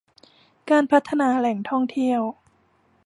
[0.69, 2.21] การพัฒนาแหล่งท่องเที่ยว